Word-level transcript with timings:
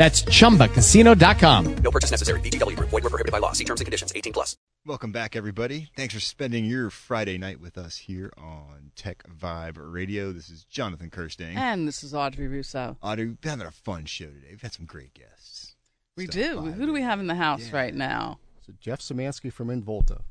That's 0.00 0.22
chumbacasino.com. 0.22 1.74
No 1.82 1.90
purchase 1.90 2.10
necessary. 2.10 2.40
VGW 2.40 2.74
Group. 2.74 2.88
Void 2.88 3.04
were 3.04 3.10
prohibited 3.10 3.32
by 3.32 3.36
law. 3.38 3.52
See 3.52 3.64
terms 3.64 3.82
and 3.82 3.84
conditions. 3.84 4.10
18 4.16 4.32
plus. 4.32 4.56
Welcome 4.86 5.12
back, 5.12 5.36
everybody. 5.36 5.90
Thanks 5.94 6.14
for 6.14 6.20
spending 6.20 6.64
your 6.64 6.88
Friday 6.88 7.36
night 7.36 7.60
with 7.60 7.76
us 7.76 7.98
here 7.98 8.32
on 8.38 8.92
Tech 8.96 9.22
Vibe 9.28 9.76
Radio. 9.76 10.32
This 10.32 10.48
is 10.48 10.64
Jonathan 10.64 11.10
Kersting. 11.10 11.54
And 11.54 11.86
this 11.86 12.02
is 12.02 12.14
Audrey 12.14 12.48
Russo. 12.48 12.96
Audrey, 13.02 13.26
we've 13.26 13.40
been 13.42 13.50
having 13.50 13.66
a 13.66 13.70
fun 13.70 14.06
show 14.06 14.24
today. 14.24 14.46
We've 14.48 14.62
had 14.62 14.72
some 14.72 14.86
great 14.86 15.12
guests. 15.12 15.74
We 16.16 16.24
Stuff 16.24 16.34
do. 16.34 16.56
Vibe 16.62 16.72
Who 16.76 16.86
do 16.86 16.92
we 16.94 17.02
have 17.02 17.20
in 17.20 17.26
the 17.26 17.34
house 17.34 17.68
Yeah. 17.68 17.76
right 17.76 17.94
now? 17.94 18.38
So 18.66 18.72
Jeff 18.80 19.00
Szymanski 19.00 19.52
from 19.52 19.68
Involta. 19.68 20.22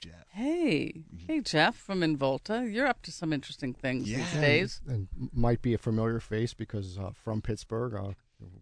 Jeff. 0.00 0.24
Hey, 0.30 1.02
hey, 1.26 1.40
Jeff 1.40 1.74
from 1.74 2.04
Involta. 2.04 2.64
You're 2.72 2.86
up 2.86 3.02
to 3.02 3.10
some 3.10 3.32
interesting 3.32 3.74
things 3.74 4.04
these 4.04 4.18
Yeah. 4.34 4.40
days. 4.40 4.80
And 4.86 5.08
might 5.32 5.62
be 5.62 5.74
a 5.74 5.78
familiar 5.78 6.20
face 6.20 6.54
because 6.54 6.96
uh, 6.96 7.10
from 7.12 7.42
Pittsburgh, 7.42 7.94
uh, 7.96 8.12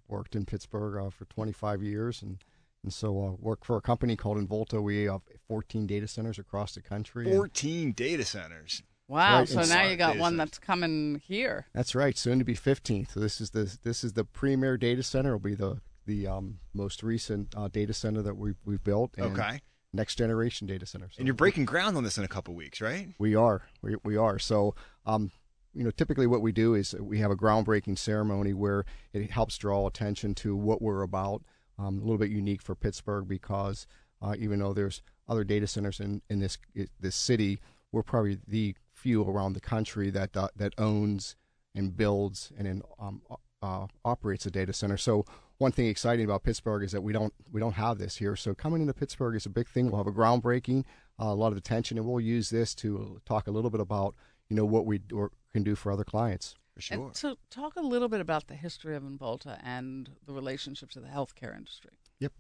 worked 0.09 0.35
in 0.37 0.45
Pittsburgh 0.45 1.07
uh, 1.07 1.11
for 1.11 1.25
25 1.27 1.83
years, 1.83 2.23
and 2.23 2.39
and 2.85 2.93
so 2.93 3.09
uh, 3.25 3.31
worked 3.41 3.65
for 3.65 3.77
a 3.77 3.81
company 3.81 4.15
called 4.17 4.39
Involta. 4.39 4.81
We 4.81 5.05
have 5.05 5.23
14 5.49 5.87
data 5.87 6.07
centers 6.07 6.39
across 6.39 6.75
the 6.75 6.81
country. 6.81 7.27
and 7.27 7.35
14 7.35 7.93
data 7.93 8.25
centers. 8.25 8.83
Wow. 9.09 9.39
right, 9.41 9.49
So 9.49 9.63
now 9.63 9.85
you 9.85 9.97
got 9.97 10.19
one 10.19 10.33
center. 10.33 10.37
that's 10.45 10.59
coming 10.59 11.21
here. 11.27 11.67
That's 11.75 11.95
right. 11.95 12.17
Soon 12.17 12.39
to 12.39 12.45
be 12.45 12.55
15th. 12.55 13.13
So 13.15 13.21
this 13.21 13.41
is 13.41 13.51
the 13.51 13.77
this 13.83 14.05
is 14.05 14.13
the 14.13 14.25
premier 14.25 14.77
data 14.77 15.03
center. 15.03 15.31
It'll 15.31 15.41
be 15.41 15.55
the 15.55 15.81
the 16.07 16.27
um, 16.27 16.59
most 16.73 17.03
recent 17.03 17.55
uh, 17.57 17.69
data 17.69 17.93
center 17.93 18.23
that 18.23 18.37
we've 18.37 18.59
we've 18.65 18.85
built. 18.85 19.13
And 19.17 19.39
Okay. 19.39 19.61
Next 19.93 20.17
generation 20.17 20.67
data 20.67 20.85
centers. 20.85 21.15
So 21.15 21.21
And 21.21 21.27
you're 21.27 21.35
breaking 21.35 21.65
ground 21.65 21.97
on 21.97 22.05
this 22.05 22.19
in 22.19 22.25
a 22.25 22.29
couple 22.29 22.55
weeks, 22.55 22.81
right? 22.83 23.09
We 23.19 23.35
are. 23.35 23.63
We, 23.81 23.97
we 24.05 24.17
are. 24.19 24.39
So, 24.39 24.75
um, 25.07 25.31
you 25.79 25.85
know, 25.85 25.93
typically 25.93 26.27
what 26.27 26.43
we 26.43 26.51
do 26.51 26.75
is 26.75 26.93
we 26.99 27.21
have 27.21 27.31
a 27.31 27.37
groundbreaking 27.37 27.97
ceremony 27.97 28.53
where 28.53 28.85
it 29.13 29.31
helps 29.31 29.57
draw 29.57 29.87
attention 29.87 30.35
to 30.35 30.57
what 30.57 30.83
we're 30.83 31.03
about. 31.03 31.45
Um, 31.79 31.99
a 31.99 32.01
little 32.01 32.19
bit 32.19 32.31
unique 32.31 32.61
for 32.61 32.75
Pittsburgh 32.75 33.29
because 33.29 33.87
uh, 34.21 34.35
even 34.37 34.59
though 34.59 34.73
there's 34.73 35.03
other 35.29 35.45
data 35.45 35.69
centers 35.69 36.01
in, 36.01 36.21
in 36.29 36.41
this 36.41 36.59
this 36.99 37.15
city, 37.15 37.61
we're 37.93 38.03
probably 38.03 38.39
the 38.49 38.75
few 38.93 39.23
around 39.23 39.53
the 39.53 39.61
country 39.61 40.11
that 40.11 40.37
uh, 40.37 40.49
that 40.57 40.75
owns 40.79 41.37
and 41.77 41.97
builds 41.97 42.51
and 42.59 42.67
then 42.67 42.83
um, 42.99 43.23
uh, 43.63 43.87
operates 44.05 44.47
a 44.47 44.51
data 44.51 44.73
center. 44.73 44.97
So 44.97 45.25
one 45.59 45.71
thing 45.71 45.87
exciting 45.87 46.25
about 46.25 46.43
Pittsburgh 46.43 46.83
is 46.83 46.91
that 46.91 47.03
we 47.03 47.13
don't 47.13 47.33
we 47.53 47.61
don't 47.61 47.75
have 47.75 47.99
this 47.99 48.17
here. 48.17 48.35
So 48.35 48.53
coming 48.53 48.81
into 48.81 48.95
Pittsburgh 48.95 49.37
is 49.37 49.47
a 49.47 49.51
big 49.51 49.69
thing. 49.69 49.93
We'll 49.93 50.03
have 50.03 50.09
a 50.09 50.19
groundbreaking, 50.19 50.85
uh, 51.21 51.27
a 51.27 51.35
lot 51.35 51.53
of 51.53 51.59
attention, 51.59 51.99
and 51.99 52.07
we'll 52.09 52.21
use 52.21 52.51
this 52.51 52.75
to 52.77 53.21
talk 53.25 53.47
a 53.47 53.53
little 53.53 53.71
bit 53.71 53.81
about 53.81 54.17
you 54.49 54.57
know 54.57 54.65
what 54.65 54.87
we 54.87 55.01
or 55.13 55.31
can 55.53 55.63
do 55.63 55.75
for 55.75 55.93
other 55.93 56.05
clients. 56.05 56.55
For 56.75 56.81
sure. 56.83 57.07
And 57.07 57.17
so, 57.17 57.37
talk 57.51 57.75
a 57.77 57.83
little 57.83 58.09
bit 58.09 58.21
about 58.21 58.47
the 58.47 58.55
history 58.55 58.95
of 58.95 59.03
Involta 59.03 59.59
and 59.65 60.11
the 60.27 60.33
relationship 60.33 60.91
to 60.91 61.01
the 61.01 61.09
healthcare 61.09 61.57
industry. 61.57 61.91
Yep. 62.21 62.33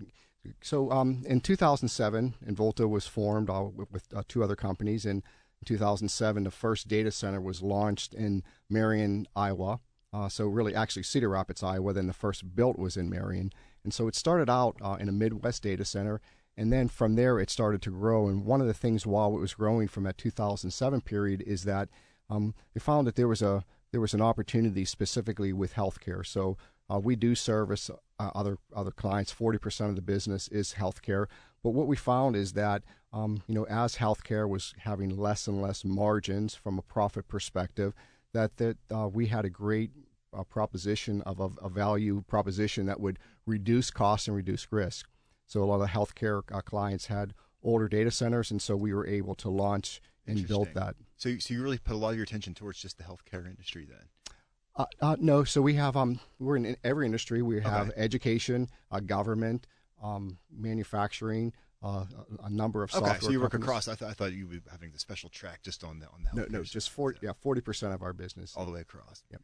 So 0.62 0.90
um, 0.90 1.24
in 1.26 1.40
2007, 1.40 2.34
Involta 2.46 2.88
was 2.88 3.06
formed 3.06 3.50
uh, 3.50 3.64
with, 3.74 3.90
with 3.90 4.04
uh, 4.14 4.22
two 4.28 4.42
other 4.42 4.56
companies. 4.56 5.04
And 5.04 5.22
in 5.60 5.64
2007, 5.66 6.44
the 6.44 6.50
first 6.50 6.88
data 6.88 7.10
center 7.10 7.40
was 7.40 7.62
launched 7.62 8.14
in 8.14 8.42
Marion, 8.68 9.26
Iowa. 9.34 9.80
Uh, 10.12 10.28
so 10.28 10.46
really, 10.46 10.74
actually, 10.74 11.02
Cedar 11.02 11.28
Rapids, 11.28 11.62
Iowa. 11.62 11.92
Then 11.92 12.06
the 12.06 12.12
first 12.12 12.54
built 12.54 12.78
was 12.78 12.96
in 12.96 13.10
Marion. 13.10 13.52
And 13.84 13.92
so 13.92 14.08
it 14.08 14.14
started 14.14 14.48
out 14.48 14.76
uh, 14.80 14.96
in 14.98 15.08
a 15.08 15.12
Midwest 15.12 15.62
data 15.62 15.84
center. 15.84 16.20
And 16.56 16.72
then 16.72 16.88
from 16.88 17.14
there, 17.14 17.38
it 17.38 17.50
started 17.50 17.82
to 17.82 17.90
grow. 17.90 18.28
And 18.28 18.44
one 18.44 18.60
of 18.60 18.66
the 18.66 18.74
things 18.74 19.06
while 19.06 19.34
it 19.36 19.40
was 19.40 19.54
growing 19.54 19.86
from 19.86 20.04
that 20.04 20.18
2007 20.18 21.02
period 21.02 21.42
is 21.46 21.64
that 21.64 21.88
um, 22.30 22.54
we 22.74 22.80
found 22.80 23.06
that 23.06 23.16
there 23.16 23.28
was 23.28 23.42
a 23.42 23.64
there 23.90 24.00
was 24.00 24.14
an 24.14 24.20
opportunity 24.20 24.84
specifically 24.84 25.52
with 25.52 25.74
healthcare. 25.74 26.26
So 26.26 26.58
uh, 26.90 26.98
we 26.98 27.16
do 27.16 27.34
service 27.34 27.90
uh, 27.90 28.30
other 28.34 28.58
other 28.74 28.90
clients. 28.90 29.32
Forty 29.32 29.58
percent 29.58 29.90
of 29.90 29.96
the 29.96 30.02
business 30.02 30.48
is 30.48 30.74
healthcare. 30.74 31.26
But 31.62 31.70
what 31.70 31.86
we 31.86 31.96
found 31.96 32.36
is 32.36 32.52
that 32.52 32.82
um, 33.12 33.42
you 33.46 33.54
know 33.54 33.64
as 33.64 33.96
healthcare 33.96 34.48
was 34.48 34.74
having 34.78 35.16
less 35.16 35.46
and 35.46 35.60
less 35.60 35.84
margins 35.84 36.54
from 36.54 36.78
a 36.78 36.82
profit 36.82 37.28
perspective, 37.28 37.94
that 38.32 38.56
that 38.58 38.76
uh, 38.94 39.08
we 39.08 39.26
had 39.26 39.44
a 39.44 39.50
great 39.50 39.90
uh, 40.36 40.44
proposition 40.44 41.22
of 41.22 41.40
a, 41.40 41.48
a 41.62 41.68
value 41.68 42.22
proposition 42.26 42.86
that 42.86 43.00
would 43.00 43.18
reduce 43.46 43.90
costs 43.90 44.28
and 44.28 44.36
reduce 44.36 44.70
risk. 44.70 45.08
So 45.46 45.62
a 45.62 45.64
lot 45.64 45.80
of 45.80 45.88
healthcare 45.88 46.42
uh, 46.52 46.60
clients 46.60 47.06
had 47.06 47.32
older 47.62 47.88
data 47.88 48.10
centers, 48.10 48.50
and 48.50 48.60
so 48.60 48.76
we 48.76 48.92
were 48.92 49.06
able 49.06 49.34
to 49.36 49.48
launch 49.48 50.00
and 50.28 50.46
build 50.46 50.68
Interesting. 50.68 50.74
that. 50.74 50.94
So, 51.16 51.36
so 51.38 51.54
you 51.54 51.62
really 51.62 51.78
put 51.78 51.94
a 51.94 51.96
lot 51.96 52.10
of 52.10 52.16
your 52.16 52.24
attention 52.24 52.54
towards 52.54 52.78
just 52.80 52.98
the 52.98 53.04
healthcare 53.04 53.46
industry 53.46 53.86
then? 53.88 54.34
Uh, 54.76 54.84
uh, 55.02 55.16
no, 55.18 55.42
so 55.42 55.60
we 55.60 55.74
have 55.74 55.96
um 55.96 56.20
we're 56.38 56.56
in 56.56 56.76
every 56.84 57.06
industry. 57.06 57.42
We 57.42 57.60
have 57.62 57.88
Okay. 57.88 58.00
education, 58.00 58.68
uh, 58.92 59.00
government, 59.00 59.66
um, 60.00 60.38
manufacturing, 60.56 61.52
uh, 61.82 62.04
a, 62.40 62.44
a 62.46 62.50
number 62.50 62.84
of 62.84 62.92
software. 62.92 63.12
Okay, 63.12 63.20
so 63.20 63.30
you 63.30 63.40
work 63.40 63.50
companies. 63.52 63.68
across. 63.68 63.88
I, 63.88 63.94
th- 63.96 64.08
I 64.08 64.14
thought 64.14 64.32
you 64.32 64.46
were 64.46 64.60
having 64.70 64.92
the 64.92 64.98
special 65.00 65.30
track 65.30 65.62
just 65.62 65.82
on 65.82 65.98
the 65.98 66.06
on 66.06 66.22
the 66.22 66.40
No, 66.40 66.46
no, 66.48 66.62
side. 66.62 66.70
just 66.72 66.90
forty. 66.90 67.18
Yeah, 67.22 67.32
forty 67.40 67.60
percent 67.60 67.92
of 67.92 68.02
our 68.02 68.12
business. 68.12 68.54
all 68.56 68.66
the 68.66 68.72
way 68.72 68.80
across. 68.80 69.24
Yep. 69.32 69.42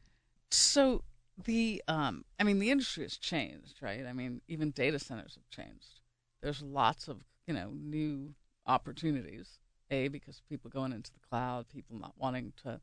So 0.53 1.03
the 1.45 1.83
um 1.89 2.25
I 2.39 2.45
mean 2.45 2.61
the 2.61 2.71
industry 2.71 3.03
has 3.03 3.17
changed, 3.17 3.79
right? 3.83 4.07
I 4.07 4.13
mean 4.13 4.41
even 4.47 4.71
data 4.71 5.01
centers 5.01 5.35
have 5.35 5.49
changed. 5.51 5.99
There's 6.43 6.63
lots 6.63 7.09
of, 7.09 7.25
you 7.49 7.55
know, 7.55 7.71
new 7.75 8.35
opportunities. 8.67 9.59
A 9.95 10.09
because 10.09 10.43
people 10.49 10.71
going 10.71 10.93
into 10.93 11.13
the 11.13 11.21
cloud, 11.29 11.69
people 11.69 11.99
not 11.99 12.15
wanting 12.17 12.53
to 12.65 12.81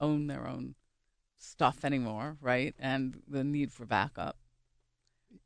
own 0.00 0.26
their 0.26 0.46
own 0.46 0.74
stuff 1.38 1.84
anymore, 1.84 2.36
right? 2.40 2.74
And 2.78 3.20
the 3.26 3.44
need 3.44 3.72
for 3.72 3.86
backup. 3.86 4.36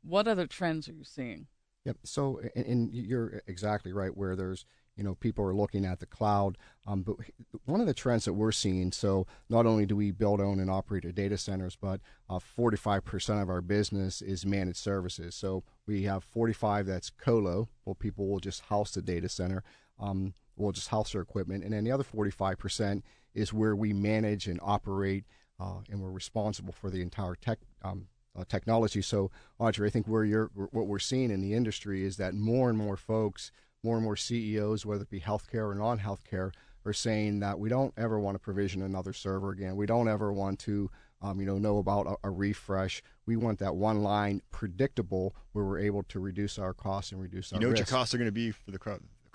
What 0.03 0.27
other 0.27 0.47
trends 0.47 0.87
are 0.89 0.93
you 0.93 1.03
seeing? 1.03 1.47
Yep. 1.85 1.97
So, 2.03 2.41
and, 2.55 2.93
you're 2.93 3.41
exactly 3.47 3.93
right. 3.93 4.15
Where 4.15 4.35
there's, 4.35 4.65
you 4.97 5.05
know, 5.05 5.15
people 5.15 5.45
are 5.45 5.55
looking 5.55 5.85
at 5.85 6.01
the 6.01 6.05
cloud. 6.05 6.57
Um, 6.85 7.03
but 7.03 7.15
one 7.63 7.79
of 7.79 7.87
the 7.87 7.93
trends 7.93 8.25
that 8.25 8.33
we're 8.33 8.51
seeing. 8.51 8.91
So, 8.91 9.25
not 9.49 9.65
only 9.65 9.85
do 9.85 9.95
we 9.95 10.11
build, 10.11 10.41
own, 10.41 10.59
and 10.59 10.69
operate 10.69 11.05
our 11.05 11.13
data 11.13 11.37
centers, 11.37 11.77
but 11.79 12.01
uh, 12.29 12.39
45% 12.39 13.41
of 13.41 13.49
our 13.49 13.61
business 13.61 14.21
is 14.21 14.45
managed 14.45 14.79
services. 14.79 15.33
So 15.33 15.63
we 15.85 16.03
have 16.03 16.25
45 16.25 16.85
that's 16.85 17.09
colo. 17.09 17.69
Well, 17.85 17.95
people 17.95 18.27
will 18.27 18.41
just 18.41 18.63
house 18.63 18.91
the 18.91 19.01
data 19.01 19.29
center. 19.29 19.63
Um, 19.97 20.33
we'll 20.57 20.71
just 20.71 20.89
house 20.89 21.13
their 21.13 21.21
equipment, 21.21 21.63
and 21.63 21.73
then 21.73 21.83
the 21.83 21.91
other 21.91 22.03
45% 22.03 23.03
is 23.33 23.53
where 23.53 23.75
we 23.75 23.93
manage 23.93 24.47
and 24.47 24.59
operate, 24.63 25.25
uh, 25.59 25.79
and 25.89 26.01
we're 26.01 26.11
responsible 26.11 26.73
for 26.73 26.89
the 26.89 27.01
entire 27.01 27.35
tech 27.35 27.59
um, 27.83 28.07
uh, 28.37 28.43
technology. 28.47 29.01
So, 29.01 29.31
Audrey, 29.59 29.87
I 29.87 29.91
think 29.91 30.07
where 30.07 30.23
you're, 30.23 30.51
what 30.53 30.87
we're 30.87 30.99
seeing 30.99 31.31
in 31.31 31.41
the 31.41 31.53
industry 31.53 32.03
is 32.03 32.17
that 32.17 32.33
more 32.33 32.69
and 32.69 32.77
more 32.77 32.97
folks, 32.97 33.51
more 33.83 33.95
and 33.95 34.03
more 34.03 34.15
CEOs, 34.15 34.85
whether 34.85 35.03
it 35.03 35.09
be 35.09 35.19
healthcare 35.19 35.69
or 35.69 35.75
non-healthcare, 35.75 36.51
are 36.85 36.93
saying 36.93 37.39
that 37.41 37.59
we 37.59 37.69
don't 37.69 37.93
ever 37.97 38.19
want 38.19 38.35
to 38.35 38.39
provision 38.39 38.81
another 38.81 39.13
server 39.13 39.51
again. 39.51 39.75
We 39.75 39.85
don't 39.85 40.07
ever 40.07 40.31
want 40.31 40.59
to, 40.59 40.89
um, 41.21 41.39
you 41.39 41.45
know, 41.45 41.57
know 41.57 41.77
about 41.79 42.07
a, 42.07 42.27
a 42.27 42.31
refresh. 42.31 43.03
We 43.25 43.35
want 43.35 43.59
that 43.59 43.75
one 43.75 44.01
line 44.01 44.41
predictable 44.51 45.35
where 45.51 45.65
we're 45.65 45.79
able 45.79 46.03
to 46.03 46.19
reduce 46.19 46.57
our 46.57 46.73
costs 46.73 47.11
and 47.11 47.21
reduce 47.21 47.51
You 47.51 47.57
our 47.57 47.61
know 47.61 47.67
what 47.69 47.77
your 47.77 47.85
costs 47.85 48.13
are 48.13 48.17
going 48.17 48.29
to 48.29 48.31
be 48.31 48.51
for 48.51 48.71
the 48.71 48.79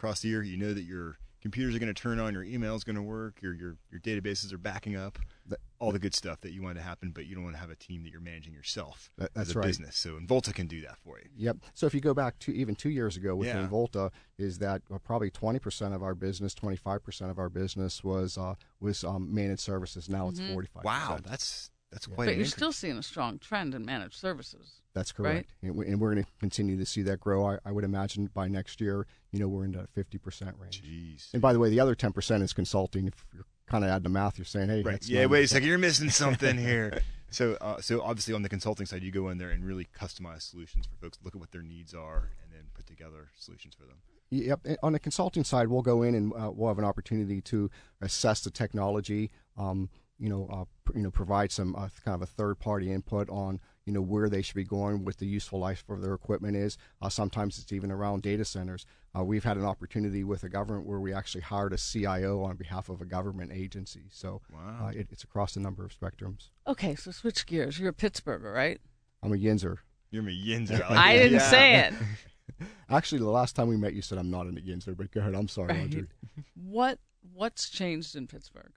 across 0.03 0.21
the 0.21 0.29
year. 0.29 0.43
You 0.43 0.57
know 0.57 0.75
that 0.75 0.82
your 0.82 1.17
computers 1.41 1.75
are 1.76 1.79
going 1.79 1.93
to 1.93 2.00
turn 2.00 2.19
on, 2.19 2.32
your 2.35 2.43
email 2.43 2.75
is 2.75 2.82
going 2.85 2.97
to 2.97 3.03
work, 3.03 3.41
your 3.41 3.55
your 3.55 3.76
your 3.91 4.00
databases 4.00 4.53
are 4.53 4.59
backing 4.59 4.97
up, 4.97 5.19
That- 5.47 5.61
all 5.79 5.91
the 5.93 5.99
good 6.00 6.15
stuff 6.15 6.41
that 6.43 6.53
you 6.53 6.62
want 6.62 6.76
to 6.76 6.82
happen, 6.82 7.11
but 7.12 7.26
you 7.26 7.35
don't 7.35 7.43
want 7.44 7.56
to 7.56 7.61
have 7.61 7.71
a 7.71 7.75
team 7.76 8.03
that 8.05 8.11
you're 8.11 8.21
managing 8.21 8.53
yourself 8.53 9.11
That- 9.17 9.31
as 9.37 9.50
a 9.55 9.59
right. 9.59 9.67
business. 9.67 9.97
So 9.97 10.17
Involta 10.17 10.53
can 10.53 10.67
do 10.67 10.81
that 10.82 10.97
for 10.99 11.19
you. 11.21 11.29
Yep. 11.37 11.59
So 11.75 11.87
if 11.87 11.94
you 11.94 12.00
go 12.00 12.15
back 12.15 12.38
to 12.41 12.53
even 12.55 12.75
two 12.75 12.91
years 12.91 13.17
ago 13.17 13.35
with 13.37 13.47
Yeah. 13.49 13.59
Involta, 13.67 14.11
is 14.38 14.59
that 14.59 14.82
uh, 14.93 14.99
probably 14.99 15.31
20% 15.31 15.94
of 15.94 16.03
our 16.03 16.15
business, 16.17 16.55
25% 16.55 17.31
of 17.31 17.38
our 17.38 17.49
business 17.49 18.03
was 18.05 18.37
uh, 18.38 18.55
was 18.81 19.05
um, 19.05 19.32
managed 19.32 19.61
services. 19.62 20.09
Now 20.09 20.29
it's 20.29 20.41
45. 20.41 20.85
Wow, 20.85 21.19
that's 21.25 21.71
that's 21.93 22.06
quite. 22.06 22.17
but 22.17 22.23
an 22.23 22.29
you're 22.31 22.35
increase. 22.38 22.53
still 22.55 22.73
seeing 22.73 22.99
a 22.99 23.03
strong 23.03 23.38
trend 23.38 23.75
in 23.75 23.85
managed 23.85 24.15
services. 24.17 24.81
That's 24.94 25.12
correct. 25.12 25.55
And, 25.62 25.75
we, 25.77 25.87
and 25.87 26.00
we're 26.00 26.12
going 26.12 26.25
to 26.25 26.31
continue 26.39 26.77
to 26.77 26.85
see 26.87 27.03
that 27.03 27.19
grow. 27.21 27.47
I, 27.47 27.59
I 27.65 27.73
would 27.73 27.85
imagine 27.85 28.31
by 28.35 28.49
next 28.49 28.81
year, 28.81 29.06
you 29.31 29.39
know, 29.39 29.49
we're 29.49 29.65
in 29.65 29.73
the 29.73 29.89
50% 29.97 30.53
range. 30.61 30.83
Jeez. 30.83 31.33
And 31.33 31.41
by 31.41 31.53
the 31.53 31.59
way, 31.59 31.71
the 31.71 31.81
other 31.81 31.94
10% 31.94 32.43
is 32.43 32.53
consulting. 32.53 33.06
If 33.06 33.25
you're 33.35 33.47
kind 33.67 33.85
of 33.85 33.91
adding 33.91 34.03
the 34.03 34.09
math, 34.11 34.37
you're 34.39 34.44
saying, 34.44 34.69
hey, 34.69 34.83
Right. 34.83 34.93
that's 34.93 35.09
Yeah. 35.09 35.23
not- 35.23 35.31
Wait 35.31 35.44
a 35.44 35.49
second. 35.49 35.69
You're 35.69 35.79
missing 35.79 36.11
something 36.11 36.59
here. 36.59 37.00
So, 37.31 37.56
uh, 37.62 37.81
so 37.81 38.03
obviously 38.03 38.35
on 38.35 38.43
the 38.43 38.50
consulting 38.50 38.85
side, 38.85 39.03
you 39.03 39.11
go 39.11 39.31
in 39.31 39.39
there 39.39 39.49
and 39.50 39.65
really 39.65 39.89
customize 39.99 40.43
solutions 40.43 40.87
for 40.87 40.97
folks. 40.97 41.19
Look 41.25 41.35
at 41.35 41.41
what 41.41 41.50
their 41.53 41.62
needs 41.62 41.95
are, 41.95 42.29
and 42.45 42.53
then 42.53 42.65
put 42.75 42.87
together 42.87 43.31
solutions 43.38 43.75
for 43.75 43.85
them. 43.87 43.97
Yep. 44.29 44.61
and 44.67 44.79
On 44.83 44.93
the 44.93 44.99
consulting 44.99 45.43
side, 45.45 45.69
we'll 45.69 45.81
go 45.83 46.03
in 46.03 46.15
and 46.15 46.33
uh, 46.35 46.50
we'll 46.53 46.69
have 46.69 46.79
an 46.79 46.85
opportunity 46.85 47.41
to 47.43 47.71
assess 48.03 48.43
the 48.43 48.50
technology. 48.50 49.31
Um, 49.56 49.88
you 50.23 50.29
know, 50.29 50.49
uh, 50.53 50.65
pr- 50.85 50.97
you 50.97 51.03
know, 51.03 51.11
provide 51.11 51.51
some 51.51 51.75
uh, 51.75 51.89
kind 52.05 52.15
of 52.15 52.23
a 52.23 52.27
third-party 52.27 52.91
input 52.93 53.29
on 53.29 53.61
you 53.87 53.93
know 53.93 54.01
where 54.01 54.29
they 54.29 54.43
should 54.43 54.55
be 54.55 54.63
going, 54.65 55.05
what 55.05 55.17
the 55.19 55.27
useful 55.27 55.59
life 55.59 55.83
for 55.87 55.99
their 55.99 56.15
equipment 56.15 56.57
is. 56.57 56.79
Uh, 57.01 57.09
sometimes 57.09 57.59
it's 57.59 57.73
even 57.73 57.91
around 57.91 58.23
data 58.23 58.45
centers. 58.45 58.87
Uh, 59.19 59.25
we've 59.25 59.43
had 59.45 59.57
an 59.57 59.65
opportunity 59.65 60.23
with 60.23 60.45
a 60.45 60.49
government 60.49 60.87
where 60.87 61.01
we 61.01 61.13
actually 61.13 61.41
hired 61.41 61.73
a 61.73 61.77
CIO 61.77 62.43
on 62.45 62.55
behalf 62.57 62.89
of 62.89 63.01
a 63.01 63.05
government 63.05 63.51
agency. 63.53 64.05
So 64.11 64.41
Wow. 64.53 64.87
uh, 64.87 64.89
it, 64.91 65.09
it's 65.11 65.25
across 65.25 65.57
a 65.57 65.61
number 65.61 65.85
of 65.85 65.91
spectrums. 65.99 66.51
Okay, 66.69 66.95
so 66.95 67.11
switch 67.11 67.45
gears. 67.45 67.79
You're 67.81 67.91
a 67.91 67.93
Pittsburgher, 67.93 68.55
right? 68.55 68.81
I'm 69.23 69.33
a 69.33 69.37
Yinzer. 69.37 69.79
You're 70.13 70.23
a 70.29 70.33
Yinzer. 70.33 70.81
I 70.89 70.89
like 70.89 70.89
that. 70.89 71.13
didn't 71.15 71.33
Yeah. 71.33 71.51
say 71.51 71.75
it. 71.81 71.95
Actually, 72.89 73.19
the 73.19 73.31
last 73.31 73.57
time 73.57 73.67
we 73.69 73.77
met, 73.77 73.95
you 73.95 74.03
said 74.03 74.19
I'm 74.19 74.31
not 74.31 74.47
a 74.47 74.51
Yinzer, 74.51 74.97
but 74.97 75.11
go 75.11 75.21
ahead. 75.21 75.35
I'm 75.35 75.49
sorry, 75.49 75.69
Right. 75.75 75.85
Audrey. 75.87 76.07
What 76.55 76.99
What's 77.33 77.69
changed 77.71 78.15
in 78.17 78.27
Pittsburgh 78.29 78.73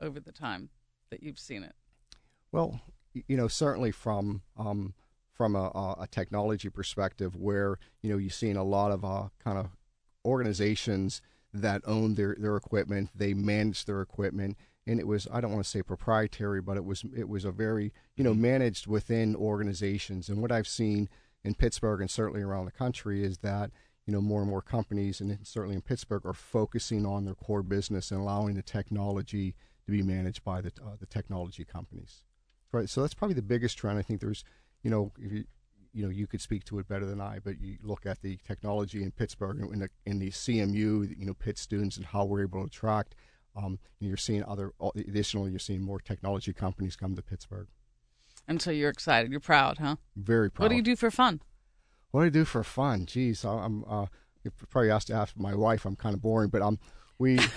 over 0.00 0.18
the 0.20 0.32
time 0.32 0.70
that 1.10 1.22
you've 1.22 1.38
seen 1.38 1.62
it? 1.62 1.74
Well, 2.52 2.80
you 3.12 3.36
know, 3.36 3.48
certainly 3.48 3.90
from 3.90 4.42
um, 4.56 4.94
from 5.32 5.54
a, 5.54 5.96
a 6.00 6.08
technology 6.10 6.68
perspective, 6.68 7.36
where 7.36 7.78
you 8.02 8.10
know 8.10 8.18
you've 8.18 8.34
seen 8.34 8.56
a 8.56 8.64
lot 8.64 8.90
of 8.90 9.04
uh, 9.04 9.28
kind 9.42 9.58
of 9.58 9.68
organizations 10.24 11.22
that 11.52 11.82
own 11.86 12.14
their 12.14 12.36
their 12.38 12.56
equipment, 12.56 13.10
they 13.14 13.34
manage 13.34 13.84
their 13.84 14.00
equipment, 14.00 14.56
and 14.86 15.00
it 15.00 15.06
was 15.06 15.26
I 15.32 15.40
don't 15.40 15.52
want 15.52 15.64
to 15.64 15.70
say 15.70 15.82
proprietary, 15.82 16.60
but 16.60 16.76
it 16.76 16.84
was 16.84 17.04
it 17.16 17.28
was 17.28 17.44
a 17.44 17.52
very 17.52 17.92
you 18.16 18.24
know 18.24 18.34
managed 18.34 18.86
within 18.86 19.34
organizations. 19.36 20.28
And 20.28 20.40
what 20.40 20.52
I've 20.52 20.68
seen 20.68 21.08
in 21.44 21.54
Pittsburgh 21.54 22.00
and 22.00 22.10
certainly 22.10 22.42
around 22.42 22.66
the 22.66 22.72
country 22.72 23.24
is 23.24 23.38
that 23.38 23.70
you 24.06 24.12
know 24.12 24.20
more 24.20 24.40
and 24.40 24.50
more 24.50 24.62
companies, 24.62 25.20
and 25.20 25.38
certainly 25.42 25.76
in 25.76 25.82
Pittsburgh, 25.82 26.26
are 26.26 26.34
focusing 26.34 27.06
on 27.06 27.24
their 27.24 27.34
core 27.34 27.62
business 27.62 28.10
and 28.10 28.20
allowing 28.20 28.54
the 28.54 28.62
technology 28.62 29.54
to 29.88 29.92
be 29.92 30.02
managed 30.02 30.44
by 30.44 30.60
the 30.60 30.70
uh, 30.84 30.96
the 31.00 31.06
technology 31.06 31.64
companies. 31.64 32.24
Right. 32.72 32.88
So 32.88 33.00
that's 33.00 33.14
probably 33.14 33.34
the 33.34 33.42
biggest 33.42 33.78
trend. 33.78 33.98
I 33.98 34.02
think 34.02 34.20
there's, 34.20 34.44
you 34.82 34.90
know, 34.90 35.10
if 35.18 35.32
you, 35.32 35.44
you 35.94 36.04
know, 36.04 36.10
you 36.10 36.26
could 36.26 36.42
speak 36.42 36.64
to 36.64 36.78
it 36.78 36.86
better 36.86 37.06
than 37.06 37.18
I, 37.18 37.38
but 37.42 37.58
you 37.58 37.78
look 37.82 38.04
at 38.04 38.20
the 38.20 38.38
technology 38.46 39.02
in 39.02 39.10
Pittsburgh 39.10 39.66
in 39.72 39.78
the 39.78 39.88
in 40.04 40.18
the 40.18 40.30
CMU, 40.30 41.18
you 41.18 41.24
know, 41.24 41.32
Pitt 41.32 41.56
students 41.56 41.96
and 41.96 42.04
how 42.04 42.26
we're 42.26 42.42
able 42.42 42.60
to 42.60 42.66
attract. 42.66 43.14
Um, 43.56 43.78
you're 43.98 44.18
seeing 44.18 44.44
other 44.44 44.72
additionally, 44.94 45.50
you're 45.50 45.58
seeing 45.58 45.82
more 45.82 45.98
technology 45.98 46.52
companies 46.52 46.94
come 46.94 47.16
to 47.16 47.22
Pittsburgh. 47.22 47.68
And 48.46 48.60
so 48.60 48.70
you're 48.70 48.90
excited. 48.90 49.30
You're 49.30 49.40
proud, 49.40 49.78
huh? 49.78 49.96
Very 50.14 50.50
proud. 50.50 50.64
What 50.64 50.68
do 50.68 50.76
you 50.76 50.82
do 50.82 50.96
for 50.96 51.10
fun? 51.10 51.40
What 52.10 52.20
do 52.20 52.26
I 52.26 52.30
do 52.30 52.44
for 52.44 52.62
fun? 52.62 53.06
Geez, 53.06 53.44
I'm. 53.44 53.84
Uh, 53.88 54.06
you 54.44 54.52
probably 54.68 54.90
asked 54.90 55.08
to 55.08 55.14
ask 55.14 55.36
my 55.36 55.54
wife. 55.54 55.86
I'm 55.86 55.96
kind 55.96 56.14
of 56.14 56.20
boring, 56.20 56.50
but 56.50 56.62
um, 56.62 56.78
we. 57.18 57.38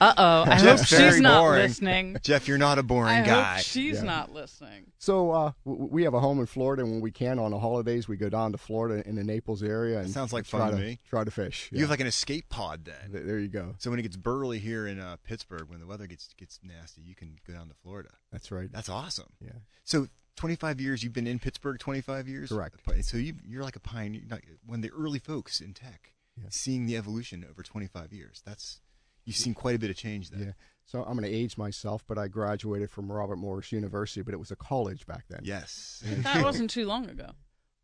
Uh 0.00 0.14
oh. 0.16 0.44
I 0.48 0.54
hope 0.60 0.84
she's 0.84 1.18
not 1.20 1.40
boring. 1.42 1.62
listening. 1.62 2.16
Jeff, 2.22 2.46
you're 2.46 2.56
not 2.56 2.78
a 2.78 2.84
boring 2.84 3.08
I 3.16 3.26
guy. 3.26 3.54
hope 3.56 3.64
she's 3.64 3.96
Yeah. 3.96 4.02
not 4.04 4.32
listening. 4.32 4.92
So 4.98 5.32
uh, 5.32 5.52
w- 5.66 5.88
we 5.90 6.04
have 6.04 6.14
a 6.14 6.20
home 6.20 6.38
in 6.38 6.46
Florida, 6.46 6.84
and 6.84 6.92
when 6.92 7.00
we 7.00 7.10
can 7.10 7.40
on 7.40 7.50
the 7.50 7.58
holidays, 7.58 8.06
we 8.06 8.16
go 8.16 8.28
down 8.28 8.52
to 8.52 8.58
Florida 8.58 9.02
in 9.08 9.16
the 9.16 9.24
Naples 9.24 9.60
area 9.60 9.98
and 9.98 10.08
sounds 10.08 10.32
like 10.32 10.46
try 10.46 10.60
fun 10.60 10.70
to 10.70 10.76
to 10.76 10.82
me. 10.84 10.98
Try 11.10 11.24
to 11.24 11.32
fish. 11.32 11.68
You 11.72 11.80
have 11.80 11.90
like 11.90 11.98
an 11.98 12.06
escape 12.06 12.48
pod 12.48 12.84
then. 12.84 13.10
Th- 13.10 13.24
there 13.26 13.40
you 13.40 13.48
go. 13.48 13.74
So 13.78 13.90
when 13.90 13.98
it 13.98 14.02
gets 14.02 14.16
burly 14.16 14.60
here 14.60 14.86
in 14.86 15.00
uh, 15.00 15.16
Pittsburgh, 15.24 15.64
when 15.68 15.80
the 15.80 15.86
weather 15.88 16.06
gets 16.06 16.28
gets 16.38 16.60
nasty, 16.62 17.02
you 17.02 17.16
can 17.16 17.34
go 17.44 17.52
down 17.54 17.66
to 17.70 17.74
Florida. 17.82 18.10
That's 18.30 18.52
right. 18.52 18.70
That's 18.70 18.88
awesome. 18.88 19.32
Yeah. 19.40 19.50
So 19.82 20.06
25 20.36 20.80
years, 20.80 21.02
you've 21.02 21.12
been 21.12 21.26
in 21.26 21.40
Pittsburgh. 21.40 21.80
25 21.80 22.28
years, 22.28 22.50
Correct. 22.50 22.76
So 23.02 23.16
you 23.16 23.34
you're 23.44 23.64
like 23.64 23.74
a 23.74 23.80
pioneer, 23.80 24.22
not, 24.28 24.42
one 24.64 24.78
of 24.78 24.82
the 24.82 24.92
early 24.92 25.18
folks 25.18 25.60
in 25.60 25.74
tech, 25.74 26.12
Yeah. 26.40 26.44
seeing 26.50 26.86
the 26.86 26.96
evolution 26.96 27.44
over 27.50 27.64
25 27.64 28.12
years. 28.12 28.42
That's 28.46 28.80
you've 29.28 29.36
seen 29.36 29.54
quite 29.54 29.74
a 29.76 29.78
bit 29.78 29.90
of 29.90 29.96
change 29.96 30.30
there. 30.30 30.40
Yeah. 30.46 30.52
So 30.86 31.02
I'm 31.04 31.12
going 31.18 31.30
to 31.30 31.36
age 31.36 31.58
myself, 31.58 32.02
but 32.08 32.16
I 32.18 32.28
graduated 32.28 32.90
from 32.90 33.12
Robert 33.12 33.36
Morris 33.36 33.70
University, 33.72 34.22
but 34.22 34.32
it 34.32 34.38
was 34.38 34.50
a 34.50 34.56
college 34.56 35.06
back 35.06 35.24
then. 35.28 35.40
Yes. 35.44 36.02
That 36.22 36.42
wasn't 36.42 36.70
too 36.70 36.86
long 36.86 37.08
ago. 37.10 37.30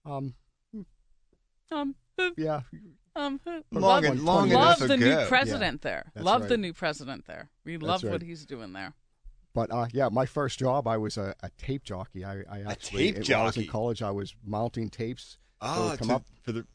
Um. 0.06 0.34
Um, 1.70 1.94
Yeah. 2.36 2.62
um, 3.16 3.40
Long 3.46 3.62
love, 3.72 4.04
and- 4.04 4.22
long 4.24 4.48
love 4.50 4.78
enough 4.78 4.88
the 4.88 4.96
new 4.96 5.12
ago. 5.12 5.26
president 5.28 5.82
there. 5.82 6.10
That's 6.14 6.24
love 6.24 6.48
the 6.48 6.56
new 6.56 6.72
president 6.72 7.26
there. 7.26 7.50
We 7.64 7.76
That's 7.76 7.84
love 7.86 8.04
what 8.04 8.22
he's 8.22 8.44
doing 8.46 8.72
there. 8.72 8.94
But 9.54 9.70
uh, 9.72 9.86
yeah, 9.92 10.08
my 10.10 10.26
first 10.26 10.58
job, 10.58 10.86
I 10.88 10.96
was 10.96 11.16
a, 11.16 11.34
a 11.42 11.50
tape 11.58 11.84
jockey. 11.84 12.24
I, 12.24 12.40
I 12.50 12.60
actually, 12.66 13.12
tape 13.12 13.28
While 13.28 13.42
I 13.42 13.44
was 13.44 13.56
in 13.56 13.66
college, 13.66 14.02
I 14.02 14.10
was 14.10 14.34
mounting 14.44 14.88
tapes. 14.90 15.38
so 15.62 15.68
Ah, 15.68 15.96
come 15.98 16.08
to- 16.08 16.14
up. 16.16 16.24
for 16.42 16.52
the 16.52 16.66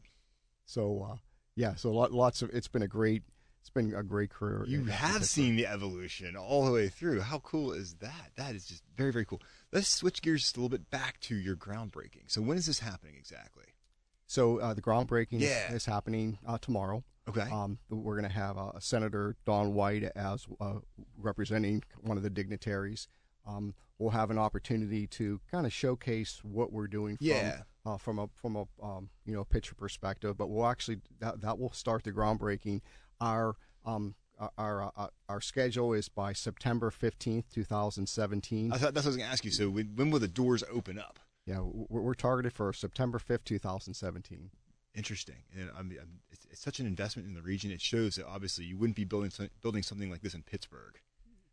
So 0.64 1.08
uh, 1.12 1.16
yeah, 1.56 1.74
so 1.74 1.90
lot, 1.92 2.12
lots 2.12 2.40
of. 2.42 2.50
It's 2.50 2.68
been 2.68 2.82
a 2.82 2.88
great. 2.88 3.22
It's 3.60 3.70
been 3.70 3.94
a 3.94 4.02
great 4.02 4.30
career. 4.30 4.64
you 4.66 4.84
have 4.86 5.24
seen 5.24 5.54
the 5.56 5.66
evolution 5.66 6.34
all 6.36 6.64
the 6.64 6.72
way 6.72 6.88
through. 6.88 7.20
How 7.20 7.40
cool 7.40 7.72
is 7.72 7.94
that? 7.96 8.30
That 8.36 8.54
is 8.54 8.64
just 8.66 8.82
very 8.96 9.12
very 9.12 9.24
cool. 9.26 9.42
Let's 9.72 9.88
switch 9.88 10.22
gears 10.22 10.42
just 10.42 10.56
a 10.56 10.60
little 10.60 10.70
bit 10.76 10.90
back 10.90 11.20
to 11.20 11.34
your 11.36 11.56
groundbreaking. 11.56 12.24
So 12.28 12.40
when 12.40 12.56
is 12.56 12.66
this 12.66 12.80
happening 12.80 13.14
exactly? 13.18 13.64
So 14.26 14.58
uh, 14.60 14.74
the 14.74 14.82
groundbreaking 14.82 15.40
is- 15.42 15.50
Yeah. 15.50 15.72
is, 15.72 15.84
happening 15.86 16.38
uh, 16.46 16.58
tomorrow. 16.58 17.04
Okay. 17.28 17.48
Um, 17.50 17.78
we're 17.90 18.16
going 18.18 18.28
to 18.28 18.34
have 18.34 18.56
uh, 18.56 18.72
Senator 18.80 19.36
Don 19.44 19.74
White 19.74 20.04
as 20.16 20.46
uh, 20.60 20.76
representing 21.18 21.82
one 22.00 22.16
of 22.16 22.22
the 22.22 22.30
dignitaries. 22.30 23.06
Um, 23.46 23.74
we'll 23.98 24.10
have 24.10 24.30
an 24.30 24.38
opportunity 24.38 25.06
to 25.08 25.40
kind 25.50 25.66
of 25.66 25.72
showcase 25.72 26.40
what 26.42 26.72
we're 26.72 26.86
doing 26.88 27.16
from 27.18 27.26
Yeah. 27.26 27.62
uh, 27.84 27.98
from 27.98 28.18
a 28.18 28.28
from 28.34 28.56
a 28.56 28.64
um, 28.82 29.10
you 29.26 29.34
know 29.34 29.44
picture 29.44 29.74
perspective. 29.74 30.36
But 30.38 30.48
we'll 30.48 30.66
actually 30.66 31.00
that 31.20 31.40
that 31.42 31.58
will 31.58 31.72
start 31.72 32.04
the 32.04 32.12
groundbreaking. 32.12 32.80
Our 33.20 33.56
um, 33.84 34.14
our 34.56 34.92
uh, 34.96 35.08
our 35.28 35.40
schedule 35.40 35.92
is 35.92 36.08
by 36.08 36.32
September 36.32 36.90
fifteenth, 36.90 37.46
two 37.52 37.64
thousand 37.64 38.08
seventeen. 38.08 38.72
I 38.72 38.78
thought 38.78 38.94
that's 38.94 39.04
what 39.04 39.10
I 39.10 39.12
was 39.12 39.16
going 39.18 39.26
to 39.28 39.32
ask 39.32 39.44
you. 39.44 39.50
So 39.50 39.68
when, 39.68 39.92
when 39.94 40.10
will 40.10 40.20
the 40.20 40.28
doors 40.28 40.64
open 40.72 40.98
up? 40.98 41.18
Yeah, 41.46 41.60
we're, 41.60 42.00
we're 42.02 42.14
targeted 42.14 42.52
for 42.52 42.72
September 42.72 43.18
fifth, 43.18 43.44
two 43.44 43.58
thousand 43.58 43.94
seventeen. 43.94 44.50
Interesting, 44.94 45.36
and 45.56 45.70
I 45.78 45.82
mean, 45.82 45.98
it's, 46.32 46.46
it's 46.50 46.60
such 46.60 46.80
an 46.80 46.86
investment 46.86 47.28
in 47.28 47.34
the 47.34 47.42
region. 47.42 47.70
It 47.70 47.80
shows 47.80 48.16
that 48.16 48.26
obviously 48.26 48.64
you 48.64 48.76
wouldn't 48.76 48.96
be 48.96 49.04
building 49.04 49.30
some, 49.30 49.48
building 49.62 49.84
something 49.84 50.10
like 50.10 50.20
this 50.20 50.34
in 50.34 50.42
Pittsburgh 50.42 50.98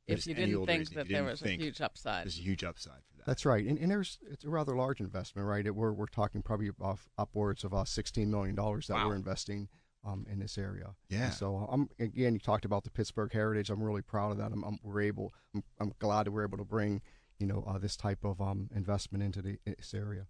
for 0.08 0.14
If 0.14 0.26
you 0.26 0.34
didn't 0.34 0.56
old 0.56 0.68
think 0.68 0.80
reason. 0.80 0.96
That 0.96 1.06
you 1.08 1.14
there 1.14 1.22
didn't 1.22 1.32
was 1.34 1.42
think 1.42 1.62
a 1.62 1.66
huge 1.66 1.82
upside. 1.82 2.26
There's 2.26 2.40
a 2.40 2.42
huge 2.42 2.64
upside 2.64 3.04
for 3.12 3.18
that. 3.18 3.26
That's 3.28 3.46
right, 3.46 3.64
and, 3.66 3.78
and 3.78 3.92
there's 3.92 4.18
it's 4.32 4.44
a 4.44 4.50
rather 4.50 4.76
large 4.76 5.00
investment, 5.02 5.48
right? 5.48 5.66
It, 5.66 5.76
we're 5.76 5.92
we're 5.92 6.08
talking 6.08 6.42
probably 6.42 6.72
off 6.82 7.08
upwards 7.18 7.64
of 7.64 7.74
uh, 7.76 7.86
sixteen 7.86 8.32
million 8.32 8.56
dollars 8.56 8.88
that 8.88 8.96
Wow. 8.96 9.10
we're 9.10 9.16
investing 9.16 9.68
um, 10.08 10.26
in 10.32 10.40
this 10.40 10.58
area. 10.58 10.96
Yeah. 11.10 11.26
And 11.26 11.34
so 11.34 11.68
I'm 11.72 11.90
again, 12.00 12.34
you 12.34 12.40
talked 12.40 12.66
about 12.66 12.84
the 12.84 12.92
Pittsburgh 12.92 13.32
heritage. 13.34 13.70
I'm 13.70 13.84
really 13.84 14.02
proud 14.02 14.32
of 14.32 14.38
that. 14.38 14.52
I'm, 14.54 14.64
I'm 14.64 14.80
we're 14.84 15.02
able. 15.02 15.34
I'm, 15.54 15.64
I'm 15.80 15.94
glad 16.00 16.26
that 16.26 16.32
we're 16.32 16.46
able 16.46 16.58
to 16.58 16.66
bring 16.66 17.02
you 17.40 17.48
know 17.48 17.64
uh, 17.68 17.78
this 17.78 17.96
type 17.98 18.24
of 18.24 18.40
um, 18.42 18.70
investment 18.76 19.24
into 19.24 19.42
the, 19.42 19.60
this 19.66 19.94
area. 19.94 20.26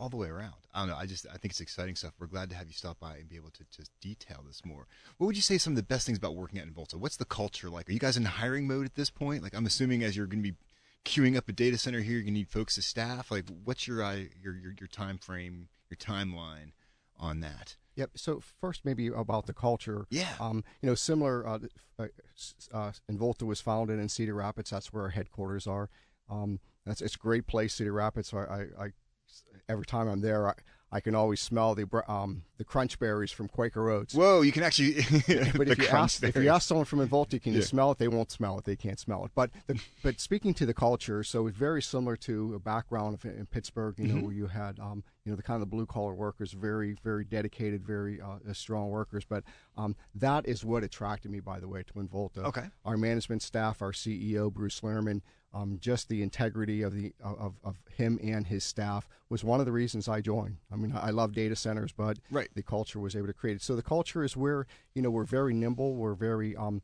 all 0.00 0.08
the 0.08 0.16
way 0.16 0.28
around. 0.28 0.54
I 0.72 0.80
don't 0.80 0.88
know. 0.88 0.96
I 0.96 1.04
just 1.06 1.26
I 1.26 1.36
think 1.36 1.52
it's 1.52 1.60
exciting 1.60 1.94
stuff. 1.94 2.14
We're 2.18 2.26
glad 2.26 2.48
to 2.50 2.56
have 2.56 2.68
you 2.68 2.72
stop 2.72 2.98
by 2.98 3.16
and 3.18 3.28
be 3.28 3.36
able 3.36 3.50
to 3.50 3.64
just 3.76 3.90
detail 4.00 4.42
this 4.46 4.64
more. 4.64 4.86
What 5.18 5.26
would 5.26 5.36
you 5.36 5.42
say 5.42 5.58
some 5.58 5.74
of 5.74 5.76
the 5.76 5.82
best 5.82 6.06
things 6.06 6.16
about 6.18 6.34
working 6.36 6.58
at 6.58 6.66
Involta? 6.66 6.96
What's 6.98 7.18
the 7.18 7.26
culture 7.26 7.68
like? 7.68 7.88
Are 7.88 7.92
you 7.92 7.98
guys 7.98 8.16
in 8.16 8.24
hiring 8.24 8.66
mode 8.66 8.86
at 8.86 8.94
this 8.94 9.10
point? 9.10 9.42
Like 9.42 9.54
I'm 9.54 9.66
assuming 9.66 10.02
as 10.02 10.16
you're 10.16 10.26
going 10.26 10.42
to 10.42 10.50
be 10.52 10.56
queuing 11.04 11.36
up 11.36 11.48
a 11.48 11.52
data 11.52 11.76
center 11.76 12.00
here, 12.00 12.14
you're 12.14 12.22
going 12.22 12.34
to 12.34 12.40
need 12.40 12.48
folks 12.48 12.76
to 12.76 12.82
staff. 12.82 13.30
Like 13.30 13.44
what's 13.64 13.86
your 13.86 14.02
uh, 14.02 14.16
your 14.42 14.54
your 14.56 14.72
your 14.80 14.88
time 14.88 15.18
frame, 15.18 15.68
your 15.90 15.98
timeline 15.98 16.72
on 17.18 17.40
that? 17.40 17.76
Yep. 18.00 18.12
So 18.16 18.40
first, 18.62 18.86
maybe 18.86 19.08
about 19.08 19.44
the 19.44 19.52
culture. 19.52 20.06
Yeah. 20.08 20.32
Um, 20.40 20.64
you 20.80 20.88
know, 20.88 20.94
similar. 20.94 21.46
Uh, 21.46 21.58
uh, 21.98 22.06
uh, 22.72 22.92
Involta 23.10 23.44
was 23.44 23.60
founded 23.60 23.98
in 23.98 24.08
Cedar 24.08 24.34
Rapids. 24.34 24.70
That's 24.70 24.90
where 24.90 25.02
our 25.02 25.10
headquarters 25.10 25.66
are. 25.66 25.90
Um, 26.30 26.60
that's 26.86 27.02
it's 27.02 27.14
a 27.14 27.18
great 27.18 27.46
place, 27.46 27.74
Cedar 27.74 27.92
Rapids. 27.92 28.32
I, 28.32 28.38
I, 28.38 28.84
I 28.84 28.88
every 29.68 29.84
time 29.84 30.08
I'm 30.08 30.22
there, 30.22 30.48
I, 30.48 30.54
I 30.92 30.98
can 31.00 31.14
always 31.14 31.40
smell 31.40 31.74
the 31.76 31.86
um, 32.08 32.42
the 32.58 32.64
crunch 32.64 32.98
berries 32.98 33.30
from 33.30 33.46
Quaker 33.48 33.88
Oats. 33.90 34.12
Whoa, 34.12 34.40
you 34.42 34.50
can 34.50 34.64
actually. 34.64 34.94
But 35.56 35.68
if 35.68 35.78
you 35.78 35.86
ask 35.86 36.22
if 36.24 36.34
you 36.36 36.48
ask 36.48 36.66
someone 36.66 36.84
from 36.84 37.00
Involta, 37.00 37.38
can 37.40 37.52
you 37.52 37.60
Yeah. 37.60 37.64
smell 37.64 37.92
it? 37.92 37.98
They 37.98 38.08
won't 38.08 38.32
smell 38.32 38.58
it. 38.58 38.64
They 38.64 38.74
can't 38.76 38.98
smell 38.98 39.24
it. 39.24 39.30
But 39.34 39.50
the, 39.68 39.80
but 40.02 40.18
speaking 40.20 40.52
to 40.54 40.66
the 40.66 40.74
culture, 40.74 41.22
so 41.22 41.46
it's 41.46 41.56
very 41.56 41.80
similar 41.80 42.16
to 42.16 42.54
a 42.54 42.58
background 42.58 43.14
of, 43.14 43.24
in 43.24 43.46
Pittsburgh. 43.46 43.94
You 43.98 44.06
know, 44.08 44.14
Mm-hmm. 44.14 44.24
where 44.24 44.34
you 44.34 44.46
had 44.48 44.80
um, 44.80 45.04
you 45.24 45.30
know 45.30 45.36
the 45.36 45.42
kind 45.44 45.62
of 45.62 45.68
the 45.68 45.74
blue 45.76 45.86
collar 45.86 46.12
workers, 46.14 46.52
very 46.52 46.96
very 47.04 47.24
dedicated, 47.24 47.86
very 47.86 48.20
uh, 48.20 48.38
uh, 48.48 48.52
strong 48.52 48.90
workers. 48.90 49.24
But 49.24 49.44
um, 49.76 49.94
that 50.16 50.44
is 50.46 50.64
what 50.64 50.82
attracted 50.82 51.30
me, 51.30 51.38
by 51.38 51.60
the 51.60 51.68
way, 51.68 51.84
to 51.84 52.00
Involta. 52.00 52.40
Okay. 52.46 52.64
Our 52.84 52.96
management 52.96 53.42
staff, 53.42 53.80
our 53.80 53.92
CEO 53.92 54.52
Bruce 54.52 54.80
Lehrman, 54.80 55.20
um, 55.52 55.78
just 55.80 56.08
the 56.08 56.22
integrity 56.22 56.82
of 56.82 56.94
the 56.94 57.12
of, 57.22 57.54
of 57.64 57.76
him 57.96 58.18
and 58.22 58.46
his 58.46 58.62
staff 58.64 59.08
was 59.28 59.42
one 59.42 59.60
of 59.60 59.66
the 59.66 59.72
reasons 59.72 60.08
I 60.08 60.20
joined. 60.20 60.58
I 60.72 60.76
mean, 60.76 60.92
I 60.96 61.10
love 61.10 61.32
data 61.32 61.56
centers, 61.56 61.92
but 61.92 62.18
Right. 62.30 62.48
the 62.54 62.62
culture 62.62 63.00
was 63.00 63.16
able 63.16 63.26
to 63.26 63.32
create 63.32 63.56
it. 63.56 63.62
So 63.62 63.74
the 63.76 63.82
culture 63.82 64.22
is 64.22 64.36
where 64.36 64.66
you 64.94 65.02
know 65.02 65.10
we're 65.10 65.24
very 65.24 65.52
nimble, 65.54 65.94
we're 65.94 66.14
very 66.14 66.54
um, 66.56 66.82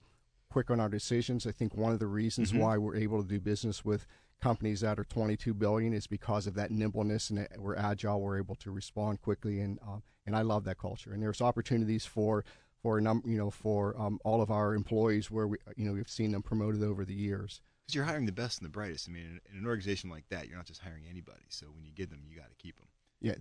quick 0.50 0.70
on 0.70 0.80
our 0.80 0.88
decisions. 0.88 1.46
I 1.46 1.52
think 1.52 1.76
one 1.76 1.92
of 1.92 1.99
the 1.99 2.06
reasons 2.06 2.52
why 2.52 2.76
we're 2.78 2.96
able 2.96 3.23
to 3.23 3.28
do 3.28 3.38
business 3.40 3.85
with 3.85 4.06
companies 4.42 4.80
that 4.80 4.99
are 4.99 5.04
22 5.04 5.54
billion 5.54 5.92
is 5.92 6.06
because 6.06 6.46
of 6.46 6.54
that 6.54 6.70
nimbleness 6.70 7.30
and 7.30 7.38
that 7.38 7.58
we're 7.58 7.76
agile. 7.76 8.20
We're 8.20 8.38
able 8.38 8.54
to 8.56 8.70
respond 8.70 9.23
quickly, 9.23 9.61
and 9.61 9.78
um, 9.87 10.02
and 10.26 10.35
I 10.37 10.42
love 10.42 10.64
that 10.64 10.78
culture. 10.78 11.12
And 11.12 11.23
there's 11.23 11.40
opportunities 11.40 12.04
for 12.04 12.44
for 12.82 12.99
a 12.99 13.00
number, 13.00 13.28
you 13.28 13.38
know, 13.38 13.50
for 13.50 13.99
um, 14.00 14.18
all 14.25 14.42
of 14.42 14.50
our 14.50 14.75
employees, 14.75 15.30
where 15.30 15.46
we, 15.46 15.56
you 15.76 15.87
know, 15.87 15.92
we've 15.92 16.11
seen 16.11 16.32
them 16.32 16.42
promoted 16.42 16.82
over 16.82 17.04
the 17.04 17.14
years. 17.14 17.61
Because 17.87 17.95
you're 17.95 18.05
hiring 18.05 18.26
the 18.26 18.33
best 18.33 18.59
and 18.59 18.64
the 18.66 18.71
brightest. 18.71 19.09
I 19.09 19.12
mean, 19.12 19.23
in, 19.25 19.40
in 19.52 19.59
an 19.61 19.66
organization 19.66 20.11
like 20.11 20.25
that, 20.31 20.49
you're 20.49 20.57
not 20.57 20.66
just 20.66 20.81
hiring 20.81 21.05
anybody. 21.09 21.45
So 21.50 21.66
when 21.66 21.85
you 21.85 21.93
get 21.93 22.11
them, 22.11 22.21
you 22.28 22.37
got 22.37 22.49
to 22.49 22.55
keep 22.57 22.76
them. 22.78 22.88
Yeah, 23.21 23.35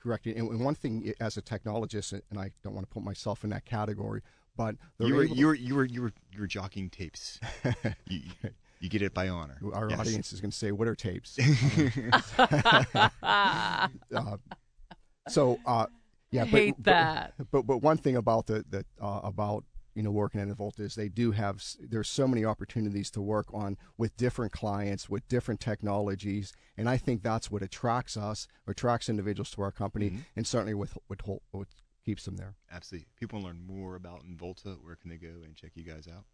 correct. 0.00 0.26
And, 0.26 0.36
and 0.36 0.60
one 0.64 0.76
thing, 0.76 1.12
as 1.20 1.36
a 1.36 1.42
technologist, 1.42 2.12
and 2.30 2.38
I 2.38 2.52
don't 2.62 2.74
want 2.74 2.86
to 2.88 2.92
put 2.94 3.02
myself 3.02 3.42
in 3.42 3.50
that 3.50 3.64
category, 3.64 4.22
but 4.56 4.76
You 5.00 5.14
were, 5.16 5.24
able- 5.24 5.36
you 5.36 5.46
were 5.48 5.54
you 5.54 5.74
were 5.74 5.84
you 5.84 6.02
were 6.02 6.12
you 6.32 6.40
were 6.40 6.46
jockeying 6.46 6.90
tapes. 6.90 7.40
you, 8.08 8.20
you 8.80 8.88
get 8.88 9.02
it 9.02 9.14
by 9.14 9.28
honor. 9.28 9.58
our 9.72 9.90
Yes. 9.90 9.98
audience 10.00 10.32
is 10.32 10.40
going 10.40 10.50
to 10.52 10.56
say, 10.56 10.70
"What 10.72 10.86
are 10.88 10.94
tapes?" 10.94 11.36
uh, 13.22 13.88
so, 15.28 15.58
uh, 15.66 15.86
yeah, 16.30 16.42
I 16.42 16.44
but, 16.44 16.60
hate 16.60 16.74
but- 16.76 16.84
that. 16.84 17.34
But 17.50 17.62
but 17.66 17.78
one 17.82 17.96
thing 17.98 18.16
about 18.16 18.46
the, 18.46 18.64
the 18.68 18.84
uh, 19.00 19.20
about 19.24 19.64
you 19.98 20.04
know 20.04 20.12
working 20.12 20.40
at 20.40 20.46
Volta 20.56 20.82
is 20.84 20.94
they 20.94 21.08
do 21.08 21.32
have 21.32 21.60
there's 21.80 22.08
so 22.08 22.28
many 22.28 22.44
opportunities 22.44 23.10
to 23.10 23.20
work 23.20 23.46
on 23.52 23.76
with 23.96 24.16
different 24.16 24.52
clients 24.52 25.10
with 25.10 25.26
different 25.26 25.58
technologies, 25.58 26.52
and 26.76 26.88
I 26.88 26.96
think 26.96 27.24
that's 27.24 27.50
what 27.50 27.62
attracts 27.62 28.16
us, 28.16 28.46
attracts 28.68 29.08
individuals 29.08 29.50
to 29.50 29.62
our 29.62 29.72
company, 29.72 30.10
Mm-hmm. 30.10 30.20
and 30.36 30.46
certainly 30.46 30.74
with 30.74 30.96
with 31.08 31.20
what 31.50 31.66
keeps 32.04 32.24
them 32.26 32.36
there. 32.36 32.54
Absolutely. 32.70 33.08
People 33.18 33.42
want 33.42 33.56
learn 33.56 33.66
more 33.66 33.96
about 33.96 34.22
Involta. 34.22 34.76
Where 34.80 34.94
can 34.94 35.10
they 35.10 35.16
go 35.16 35.42
and 35.44 35.56
check 35.56 35.72
you 35.74 35.82
guys 35.82 36.06
out? 36.06 36.24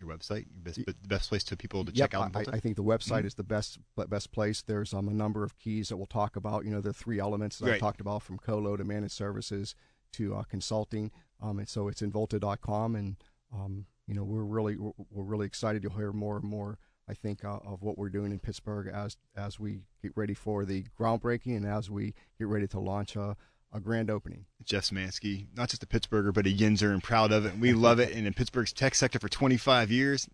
Your 0.00 0.10
website, 0.14 0.46
your 0.52 0.62
best, 0.64 0.84
the 0.84 0.94
best 1.08 1.28
place 1.28 1.44
to 1.44 1.56
people 1.56 1.84
to 1.84 1.92
Yep, 1.94 2.10
check 2.10 2.20
out 2.20 2.36
I, 2.36 2.56
I 2.56 2.60
think 2.60 2.74
the 2.76 2.82
website 2.82 3.22
Mhm. 3.22 3.26
is 3.26 3.34
the 3.34 3.44
best 3.44 3.78
best 4.08 4.32
place. 4.32 4.62
There's 4.62 4.92
um, 4.92 5.08
a 5.08 5.14
number 5.14 5.44
of 5.44 5.56
keys 5.58 5.88
that 5.90 5.96
we'll 5.96 6.06
talk 6.06 6.34
about. 6.34 6.64
You 6.64 6.72
know, 6.72 6.80
the 6.80 6.92
three 6.92 7.20
elements 7.20 7.58
that 7.60 7.72
I 7.72 7.78
talked 7.78 8.00
about 8.00 8.22
from 8.22 8.36
colo 8.36 8.76
to 8.76 8.84
managed 8.84 9.14
services 9.14 9.76
to 10.12 10.34
uh, 10.36 10.42
consulting. 10.44 11.10
Um, 11.42 11.58
and 11.58 11.68
so 11.68 11.88
it's 11.88 12.02
involta.com, 12.02 12.94
and 12.94 13.16
um, 13.52 13.86
you 14.06 14.14
know 14.14 14.24
we're 14.24 14.44
really 14.44 14.76
we're, 14.76 14.92
we're 15.10 15.24
really 15.24 15.46
excited. 15.46 15.82
You'll 15.82 15.92
hear 15.92 16.12
more 16.12 16.36
and 16.36 16.44
more. 16.44 16.78
I 17.08 17.14
think 17.14 17.44
uh, 17.44 17.58
of 17.64 17.82
what 17.82 17.96
we're 17.96 18.08
doing 18.08 18.32
in 18.32 18.38
Pittsburgh 18.38 18.88
as 18.92 19.16
as 19.36 19.60
we 19.60 19.82
get 20.02 20.12
ready 20.16 20.34
for 20.34 20.64
the 20.64 20.84
groundbreaking 20.98 21.56
and 21.56 21.66
as 21.66 21.90
we 21.90 22.14
get 22.38 22.48
ready 22.48 22.66
to 22.68 22.80
launch 22.80 23.16
a, 23.16 23.36
a 23.72 23.80
grand 23.80 24.10
opening. 24.10 24.46
Jeff 24.64 24.84
Szymanski, 24.84 25.46
not 25.54 25.68
just 25.68 25.82
a 25.82 25.86
Pittsburgher, 25.86 26.32
but 26.32 26.46
a 26.46 26.50
Yinzer 26.50 26.92
and 26.92 27.02
proud 27.02 27.32
of 27.32 27.46
it. 27.46 27.52
And 27.52 27.62
we 27.62 27.72
love 27.72 28.00
it. 28.00 28.12
And 28.12 28.26
in 28.26 28.34
Pittsburgh's 28.34 28.72
tech 28.72 28.94
sector 28.94 29.18
for 29.18 29.28
25 29.28 29.90
years. 29.90 30.28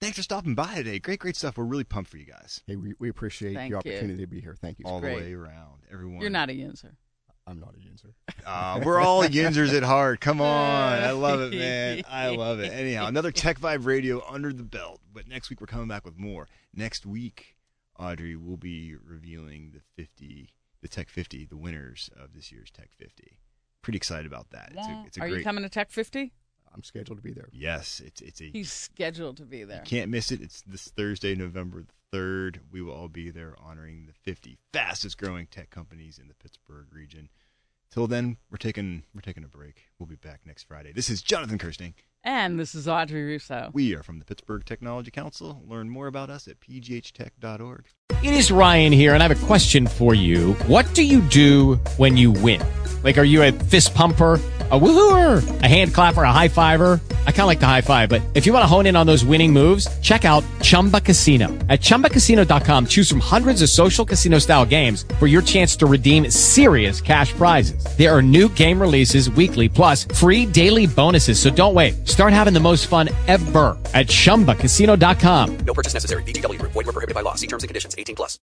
Thanks 0.00 0.18
for 0.18 0.22
stopping 0.22 0.54
by 0.54 0.74
today. 0.74 0.98
Great, 0.98 1.20
great 1.20 1.36
stuff. 1.36 1.56
We're 1.56 1.64
really 1.64 1.84
pumped 1.84 2.10
for 2.10 2.18
you 2.18 2.26
guys. 2.26 2.62
Hey, 2.66 2.76
we, 2.76 2.92
we 2.98 3.08
appreciate 3.08 3.54
Thank 3.54 3.70
the 3.72 3.88
you. 3.88 3.94
opportunity 3.94 4.22
to 4.22 4.26
be 4.26 4.42
here. 4.42 4.54
Thank 4.60 4.78
you. 4.78 4.84
all 4.84 5.00
great. 5.00 5.14
the 5.14 5.20
way 5.22 5.32
around. 5.32 5.84
Everyone. 5.90 6.20
You're 6.20 6.28
not 6.28 6.50
a 6.50 6.52
Yinzer. 6.52 6.92
I'm 7.46 7.60
not 7.60 7.74
a 7.74 7.78
Yinzer. 7.78 8.12
Uh, 8.44 8.80
we're 8.84 8.98
all 8.98 9.22
Yinzers 9.22 9.72
at 9.76 9.84
heart. 9.84 10.20
Come 10.20 10.40
on. 10.40 10.98
I 10.98 11.12
love 11.12 11.40
it, 11.40 11.56
man. 11.56 12.02
I 12.10 12.30
love 12.30 12.58
it. 12.58 12.72
Anyhow, 12.72 13.06
another 13.06 13.30
Tech 13.30 13.60
Vibe 13.60 13.86
Radio 13.86 14.22
under 14.28 14.52
the 14.52 14.64
belt. 14.64 15.00
But 15.12 15.28
next 15.28 15.48
week, 15.48 15.60
we're 15.60 15.68
coming 15.68 15.86
back 15.88 16.04
with 16.04 16.18
more. 16.18 16.48
Next 16.74 17.06
week, 17.06 17.56
Audrey 17.98 18.34
will 18.36 18.56
be 18.56 18.96
revealing 18.96 19.72
the 19.74 19.80
50, 20.02 20.50
the 20.82 20.88
Tech 20.88 21.08
50, 21.08 21.44
the 21.46 21.56
winners 21.56 22.10
of 22.20 22.34
this 22.34 22.50
year's 22.50 22.70
Tech 22.70 22.90
50. 22.98 23.38
Pretty 23.80 23.96
excited 23.96 24.26
about 24.26 24.50
that. 24.50 24.72
It's 24.74 24.86
a, 24.86 25.04
it's 25.06 25.16
a 25.16 25.20
Are 25.20 25.28
great. 25.28 25.38
you 25.38 25.44
coming 25.44 25.62
to 25.62 25.70
Tech 25.70 25.90
50? 25.90 26.32
I'm 26.76 26.84
scheduled 26.84 27.18
to 27.18 27.22
be 27.22 27.32
there. 27.32 27.48
Yes, 27.52 28.00
it's 28.04 28.20
it's 28.20 28.40
a 28.42 28.50
He's 28.52 28.70
scheduled 28.70 29.38
to 29.38 29.44
be 29.44 29.64
there. 29.64 29.78
You 29.78 29.88
can't 29.88 30.10
miss 30.10 30.30
it. 30.30 30.42
It's 30.42 30.60
this 30.66 30.88
Thursday, 30.88 31.34
November 31.34 31.82
the 31.82 32.16
3rd. 32.16 32.58
We 32.70 32.82
will 32.82 32.92
all 32.92 33.08
be 33.08 33.30
there 33.30 33.54
honoring 33.58 34.06
the 34.06 34.12
50 34.12 34.58
fastest 34.72 35.16
growing 35.16 35.46
tech 35.46 35.70
companies 35.70 36.18
in 36.18 36.28
the 36.28 36.34
Pittsburgh 36.34 36.86
region. 36.92 37.30
Till 37.90 38.06
then, 38.06 38.36
we're 38.50 38.58
taking 38.58 39.04
we're 39.14 39.22
taking 39.22 39.42
a 39.44 39.48
break. 39.48 39.86
We'll 39.98 40.06
be 40.06 40.16
back 40.16 40.40
next 40.44 40.64
Friday. 40.64 40.92
This 40.92 41.08
is 41.08 41.22
Jonathan 41.22 41.56
Kersting. 41.58 41.94
And 42.24 42.58
this 42.58 42.74
is 42.74 42.88
Audrey 42.88 43.24
Russo. 43.24 43.70
We 43.72 43.94
are 43.94 44.02
from 44.02 44.18
the 44.18 44.24
Pittsburgh 44.24 44.64
Technology 44.64 45.10
Council. 45.12 45.62
Learn 45.66 45.88
more 45.88 46.08
about 46.08 46.28
us 46.28 46.48
at 46.48 46.58
pghtech.org. 46.60 47.86
It 48.22 48.34
is 48.34 48.50
Ryan 48.50 48.92
here, 48.92 49.14
and 49.14 49.22
I 49.22 49.28
have 49.28 49.42
a 49.42 49.46
question 49.46 49.86
for 49.86 50.14
you. 50.14 50.54
What 50.66 50.92
do 50.94 51.02
you 51.02 51.20
do 51.20 51.74
when 51.98 52.16
you 52.16 52.32
win? 52.32 52.60
Like, 53.04 53.18
are 53.18 53.24
you 53.24 53.42
a 53.44 53.52
fist 53.52 53.94
pumper, 53.94 54.34
a 54.70 54.78
woohooer, 54.80 55.62
a 55.62 55.68
hand 55.68 55.94
clapper, 55.94 56.24
a 56.24 56.32
high 56.32 56.48
fiver? 56.48 57.00
I 57.26 57.30
kind 57.30 57.42
of 57.42 57.46
like 57.46 57.60
the 57.60 57.66
high 57.66 57.82
five, 57.82 58.08
but 58.08 58.22
if 58.34 58.46
you 58.46 58.52
want 58.52 58.62
to 58.64 58.68
hone 58.68 58.86
in 58.86 58.96
on 58.96 59.06
those 59.06 59.24
winning 59.24 59.52
moves, 59.52 59.86
check 60.00 60.24
out 60.24 60.42
Chumba 60.62 61.00
Casino. 61.00 61.48
At 61.68 61.80
chumbacasino.com, 61.80 62.86
choose 62.86 63.08
from 63.08 63.20
hundreds 63.20 63.62
of 63.62 63.68
social 63.68 64.04
casino 64.04 64.38
style 64.38 64.64
games 64.64 65.04
for 65.20 65.26
your 65.28 65.42
chance 65.42 65.76
to 65.76 65.86
redeem 65.86 66.28
serious 66.30 67.00
cash 67.00 67.32
prizes. 67.34 67.84
There 67.96 68.12
are 68.12 68.22
new 68.22 68.48
game 68.50 68.80
releases 68.80 69.30
weekly, 69.30 69.68
plus 69.68 70.04
free 70.04 70.46
daily 70.46 70.86
bonuses. 70.86 71.38
So 71.38 71.50
don't 71.50 71.74
wait. 71.74 71.94
Start 72.16 72.32
having 72.32 72.54
the 72.54 72.60
most 72.60 72.86
fun 72.86 73.10
ever 73.28 73.76
at 73.92 74.06
chumbacasino.com. 74.06 75.56
No 75.66 75.74
purchase 75.74 75.92
necessary. 75.92 76.22
Group. 76.22 76.72
Void 76.72 76.86
were 76.86 76.92
prohibited 76.96 77.14
by 77.14 77.20
law. 77.20 77.34
See 77.34 77.46
terms 77.46 77.62
and 77.62 77.68
conditions. 77.68 77.94
18 77.98 78.16
plus. 78.16 78.34